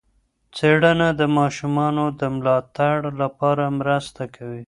څېړنه 0.55 1.07
د 1.19 1.21
ماشومانو 1.37 2.05
د 2.19 2.21
ملاتړ 2.35 2.95
لپاره 3.21 3.63
مرسته 3.79 4.23
کوي. 4.35 4.59